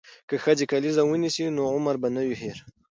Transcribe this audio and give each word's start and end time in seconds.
که 0.27 0.35
ښځې 0.43 0.65
کلیزه 0.71 1.01
ونیسي 1.03 1.43
نو 1.57 1.63
عمر 1.75 1.95
به 2.01 2.07
نه 2.15 2.21
وي 2.27 2.35
هیر. 2.41 2.57